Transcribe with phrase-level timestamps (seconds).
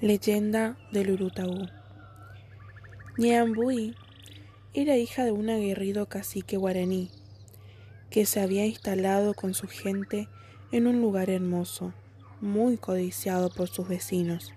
[0.00, 1.66] Leyenda del Urutaú.
[3.18, 3.96] Ñeambui
[4.72, 7.10] era hija de un aguerrido cacique guaraní
[8.08, 10.28] que se había instalado con su gente
[10.70, 11.94] en un lugar hermoso,
[12.40, 14.52] muy codiciado por sus vecinos.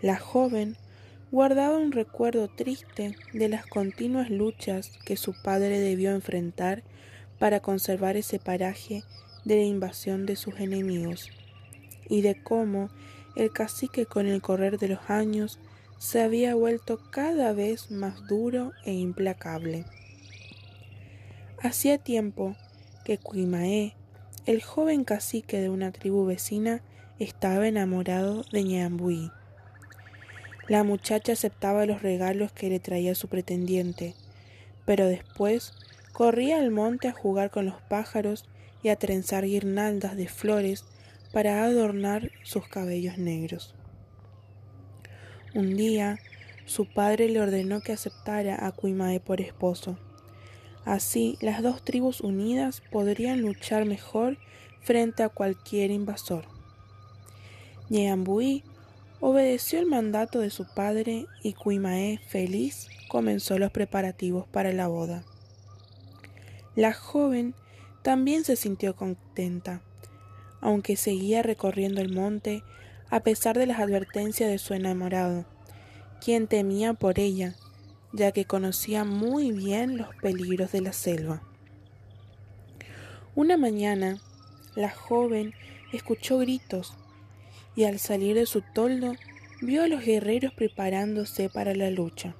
[0.00, 0.76] La joven
[1.32, 6.84] guardaba un recuerdo triste de las continuas luchas que su padre debió enfrentar
[7.40, 9.02] para conservar ese paraje
[9.44, 11.32] de la invasión de sus enemigos
[12.08, 12.90] y de cómo
[13.36, 15.60] el cacique con el correr de los años
[15.98, 19.84] se había vuelto cada vez más duro e implacable.
[21.62, 22.56] Hacía tiempo
[23.04, 23.94] que Cuimaé,
[24.46, 26.82] el joven cacique de una tribu vecina,
[27.18, 29.30] estaba enamorado de Ñambuí.
[30.68, 34.14] La muchacha aceptaba los regalos que le traía su pretendiente,
[34.84, 35.72] pero después
[36.12, 38.44] corría al monte a jugar con los pájaros
[38.82, 40.84] y a trenzar guirnaldas de flores
[41.32, 43.74] para adornar sus cabellos negros.
[45.54, 46.18] Un día,
[46.66, 49.98] su padre le ordenó que aceptara a Cuimae por esposo.
[50.84, 54.38] Así, las dos tribus unidas podrían luchar mejor
[54.82, 56.44] frente a cualquier invasor.
[57.88, 58.64] Ñeambuí
[59.20, 65.24] obedeció el mandato de su padre y Cuimae, feliz, comenzó los preparativos para la boda.
[66.74, 67.54] La joven
[68.02, 69.82] también se sintió contenta
[70.66, 72.64] aunque seguía recorriendo el monte
[73.08, 75.44] a pesar de las advertencias de su enamorado,
[76.20, 77.54] quien temía por ella,
[78.12, 81.40] ya que conocía muy bien los peligros de la selva.
[83.36, 84.18] Una mañana,
[84.74, 85.54] la joven
[85.92, 86.94] escuchó gritos
[87.76, 89.14] y al salir de su toldo
[89.62, 92.34] vio a los guerreros preparándose para la lucha.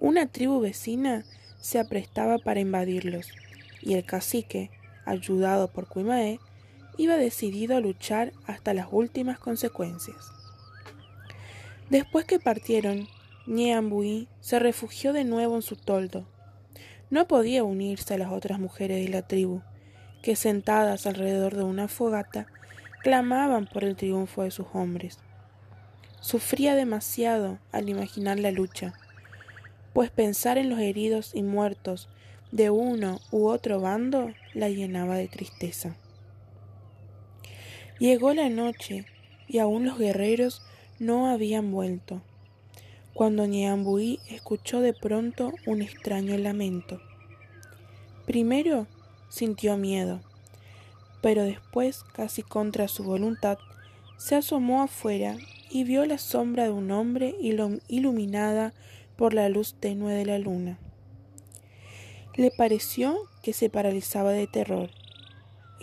[0.00, 1.24] Una tribu vecina
[1.60, 3.28] se aprestaba para invadirlos
[3.82, 4.72] y el cacique,
[5.04, 6.40] ayudado por Cuimae,
[6.96, 10.30] iba decidido a luchar hasta las últimas consecuencias.
[11.90, 13.08] Después que partieron,
[13.46, 16.26] Ñeambuí se refugió de nuevo en su toldo.
[17.10, 19.60] No podía unirse a las otras mujeres de la tribu,
[20.22, 22.46] que sentadas alrededor de una fogata
[23.02, 25.18] clamaban por el triunfo de sus hombres.
[26.20, 28.94] Sufría demasiado al imaginar la lucha,
[29.92, 32.08] pues pensar en los heridos y muertos
[32.50, 35.96] de uno u otro bando la llenaba de tristeza.
[38.04, 39.06] Llegó la noche
[39.48, 40.60] y aún los guerreros
[40.98, 42.20] no habían vuelto,
[43.14, 47.00] cuando Ñeambuí escuchó de pronto un extraño lamento.
[48.26, 48.86] Primero
[49.30, 50.20] sintió miedo,
[51.22, 53.56] pero después, casi contra su voluntad,
[54.18, 55.38] se asomó afuera
[55.70, 58.74] y vio la sombra de un hombre iluminada
[59.16, 60.78] por la luz tenue de la luna.
[62.36, 64.90] Le pareció que se paralizaba de terror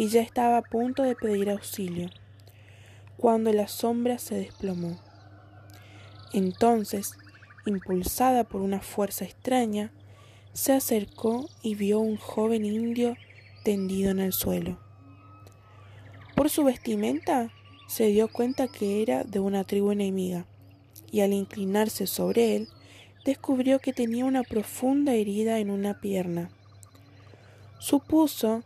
[0.02, 2.10] y ya estaba a punto de pedir auxilio,
[3.18, 5.00] cuando la sombra se desplomó.
[6.34, 7.14] Entonces,
[7.68, 9.92] impulsada por una fuerza extraña,
[10.54, 13.16] se acercó y vio un joven indio
[13.64, 14.80] tendido en el suelo.
[16.36, 17.52] Por su vestimenta
[17.88, 20.48] se dio cuenta que era de una tribu enemiga,
[21.12, 22.70] y al inclinarse sobre él,
[23.24, 26.50] descubrió que tenía una profunda herida en una pierna.
[27.78, 28.64] Supuso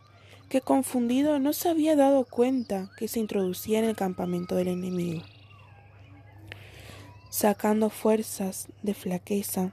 [0.48, 5.22] que confundido no se había dado cuenta que se introducía en el campamento del enemigo.
[7.30, 9.72] Sacando fuerzas de flaqueza,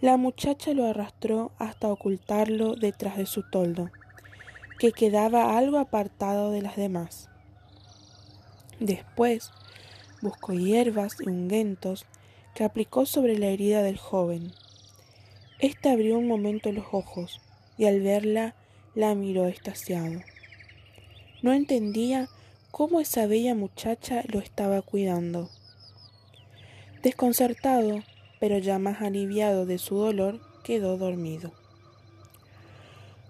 [0.00, 3.90] la muchacha lo arrastró hasta ocultarlo detrás de su toldo,
[4.78, 7.28] que quedaba algo apartado de las demás.
[8.78, 9.50] Después
[10.22, 12.06] buscó hierbas y ungüentos
[12.54, 14.52] que aplicó sobre la herida del joven.
[15.58, 17.42] Este abrió un momento los ojos
[17.76, 18.54] y al verla
[18.94, 20.20] la miró extasiado.
[21.42, 22.28] No entendía
[22.70, 25.48] cómo esa bella muchacha lo estaba cuidando.
[27.02, 28.02] Desconcertado,
[28.40, 31.52] pero ya más aliviado de su dolor, quedó dormido.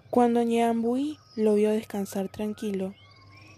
[0.09, 2.93] Cuando Ñeambuí lo vio descansar tranquilo,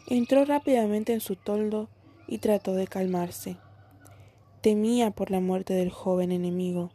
[0.07, 1.89] entró rápidamente en su toldo
[2.27, 3.57] y trató de calmarse.
[4.61, 6.91] Temía por la muerte del joven enemigo,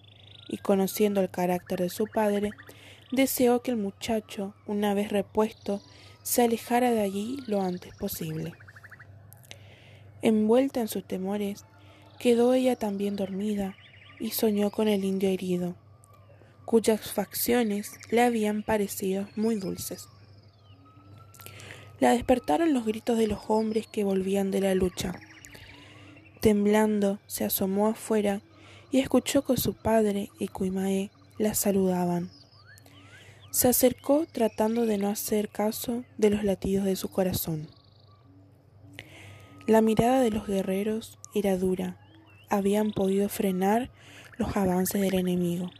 [0.48, 2.50] y conociendo el carácter de su padre,
[3.12, 5.82] deseó que el muchacho, una vez repuesto,
[6.22, 8.52] se alejara de allí lo antes posible.
[10.20, 11.64] Envuelta en sus temores,
[12.18, 13.76] quedó ella también dormida
[14.18, 15.76] y soñó con el indio herido,
[16.64, 20.08] cuyas facciones le habían parecido muy dulces.
[22.00, 25.14] La despertaron los gritos de los hombres que volvían de la lucha.
[26.40, 28.40] Temblando, se asomó afuera
[28.90, 32.30] y escuchó que su padre y Cuimaé la saludaban.
[33.50, 37.66] Se acercó tratando de no hacer caso de los latidos de su corazón.
[39.66, 41.98] La mirada de los guerreros era dura.
[42.50, 43.90] Habían podido frenar
[44.36, 45.70] los avances del enemigo,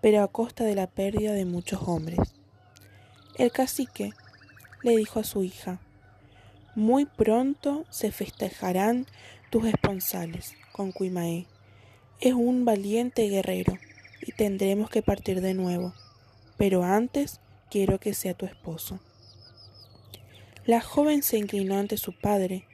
[0.00, 2.20] pero a costa de la pérdida de muchos hombres.
[3.36, 4.12] El cacique
[4.82, 5.80] le dijo a su hija,
[6.76, 9.06] muy pronto se festejarán
[9.50, 11.46] tus esponsales con Cuimaé.
[12.20, 13.78] Es un valiente guerrero
[14.22, 15.92] y tendremos que partir de nuevo,
[16.56, 17.40] pero antes
[17.70, 19.00] quiero que sea tu esposo.
[20.66, 22.64] La joven se inclinó ante su padre,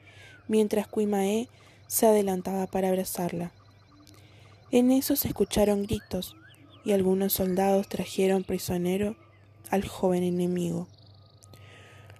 [0.46, 1.48] mientras Cuimaé
[1.86, 3.52] se adelantaba para abrazarla.
[4.70, 6.36] En eso se escucharon gritos,
[6.84, 9.16] y algunos soldados trajeron prisionero
[9.70, 10.86] al joven enemigo.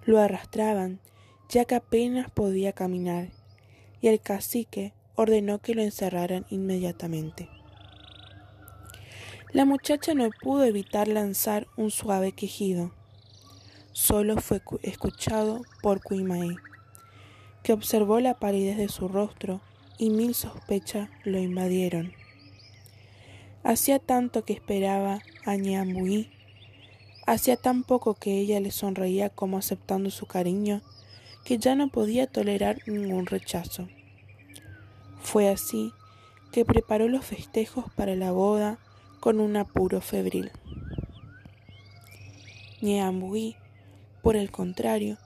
[0.05, 0.99] Lo arrastraban,
[1.49, 3.29] ya que apenas podía caminar,
[4.01, 7.49] y el cacique ordenó que lo encerraran inmediatamente.
[9.53, 12.93] La muchacha no pudo evitar lanzar un suave quejido.
[13.91, 16.55] Solo fue escuchado por Cuimae,
[17.61, 19.59] que observó la palidez de su rostro
[19.97, 22.13] y mil sospechas lo invadieron.
[23.61, 26.31] Hacía tanto que esperaba a Ñambuí,
[27.27, 30.81] hacía tan poco que ella le sonreía como aceptando su cariño,
[31.43, 33.89] que ya no podía tolerar ningún rechazo.
[35.19, 35.91] Fue así
[36.53, 38.79] que preparó los festejos para la boda
[39.21, 40.51] con un apuro febril.
[42.81, 43.55] Ñeambuí,
[44.23, 45.19] por el contrario,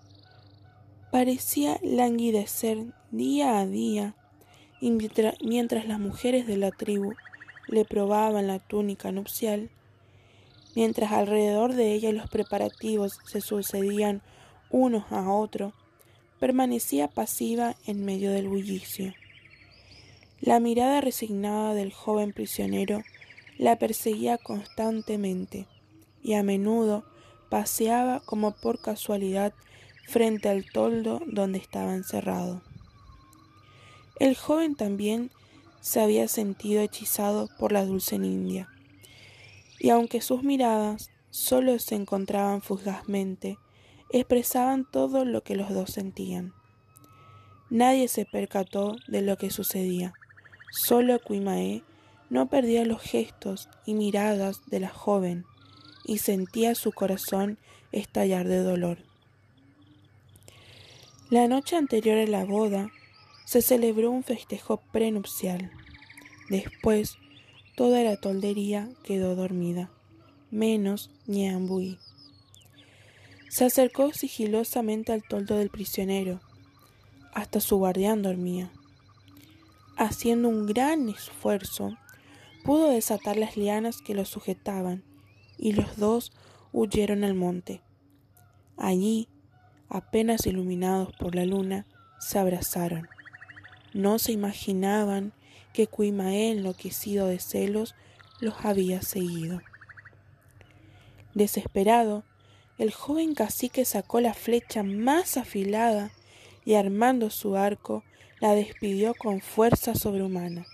[1.11, 4.13] parecía languidecer día a día
[4.81, 7.13] y mientras las mujeres de la tribu
[7.69, 9.69] le probaban la túnica nupcial,
[10.75, 14.21] mientras alrededor de ella los preparativos se sucedían
[14.69, 15.73] unos a otros,
[16.37, 19.13] permanecía pasiva en medio del bullicio.
[20.41, 23.03] La mirada resignada del joven prisionero
[23.57, 25.67] la perseguía constantemente
[26.21, 27.05] y a menudo
[27.49, 29.53] paseaba como por casualidad
[30.07, 32.61] frente al toldo donde estaba encerrado.
[34.19, 35.31] El joven también
[35.81, 38.69] se había sentido hechizado por la dulce India,
[39.79, 43.57] y aunque sus miradas solo se encontraban fugazmente,
[44.09, 46.53] expresaban todo lo que los dos sentían.
[47.69, 50.13] Nadie se percató de lo que sucedía,
[50.71, 51.83] solo Cuimae
[52.29, 55.45] no perdía los gestos y miradas de la joven
[56.05, 57.57] y sentía su corazón
[57.91, 58.99] estallar de dolor.
[61.29, 62.91] La noche anterior a la boda
[63.45, 65.71] se celebró un festejo prenupcial.
[66.49, 67.17] Después,
[67.75, 69.89] toda la toldería quedó dormida,
[70.51, 71.99] menos Ñeambuí.
[73.49, 76.41] Se acercó sigilosamente al toldo del prisionero.
[77.33, 78.71] Hasta su guardián dormía.
[79.97, 81.97] Haciendo un gran esfuerzo,
[82.65, 85.03] pudo desatar las lianas que lo sujetaban,
[85.57, 86.33] y los dos
[86.73, 87.81] huyeron al monte.
[88.75, 89.29] Allí,
[89.87, 91.85] apenas iluminados por la luna,
[92.19, 93.07] se abrazaron.
[93.93, 95.31] No se imaginaban
[95.73, 97.93] que Cuimaé, enloquecido de celos,
[98.41, 99.61] los había seguido.
[101.35, 102.23] Desesperado,
[102.79, 106.11] el joven cacique sacó la flecha más afilada
[106.65, 108.03] y armando su arco
[108.39, 110.65] la despidió con fuerza sobrehumana.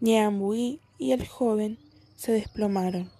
[0.00, 1.78] Ñeambuí y el joven
[2.14, 3.10] se desplomaron,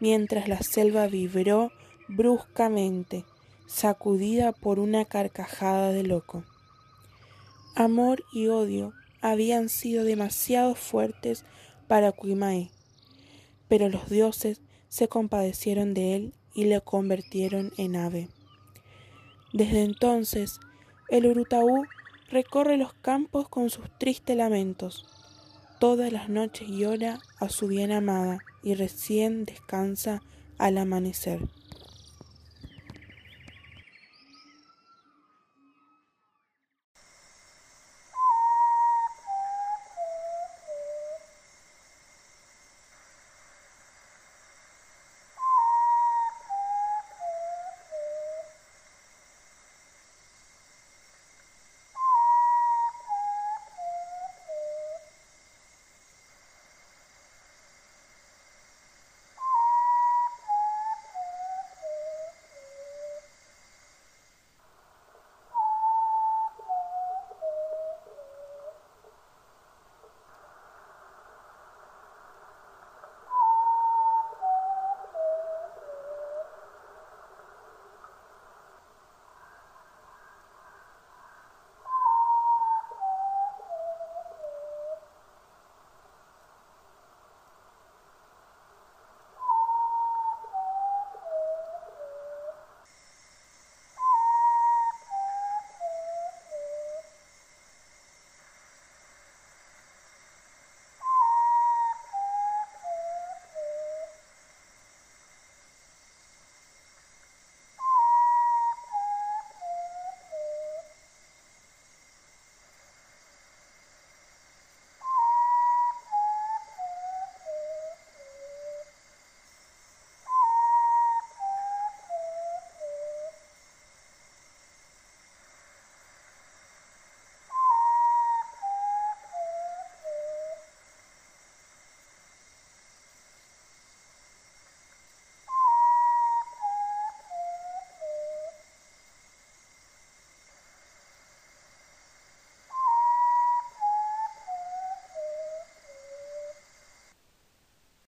[0.00, 1.72] mientras la selva vibró
[2.08, 3.24] bruscamente,
[3.66, 6.44] sacudida por una carcajada de loco.
[7.74, 11.44] Amor y odio habían sido demasiado fuertes
[11.88, 12.70] para Cuimae,
[13.66, 18.28] pero los dioses se compadecieron de él y le convirtieron en ave.
[19.52, 20.60] Desde entonces,
[21.08, 21.84] el Urutaú
[22.28, 25.06] recorre los campos con sus tristes lamentos,
[25.84, 30.22] Todas las noches llora a su bien amada y recién descansa
[30.56, 31.40] al amanecer.